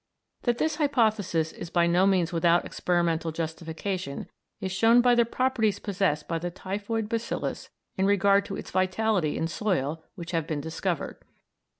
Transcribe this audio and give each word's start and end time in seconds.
That 0.41 0.57
this 0.57 0.77
hypothesis 0.77 1.51
is 1.53 1.69
by 1.69 1.85
no 1.85 2.07
means 2.07 2.33
without 2.33 2.65
experimental 2.65 3.31
justification 3.31 4.25
is 4.59 4.71
shown 4.71 4.99
by 4.99 5.13
the 5.13 5.25
properties 5.25 5.77
possessed 5.77 6.27
by 6.27 6.39
the 6.39 6.49
typhoid 6.49 7.07
bacillus 7.07 7.69
in 7.97 8.07
regard 8.07 8.43
to 8.45 8.55
its 8.55 8.71
vitality 8.71 9.37
in 9.37 9.47
soil 9.47 10.03
which 10.15 10.31
have 10.31 10.47
been 10.47 10.59
discovered. 10.59 11.17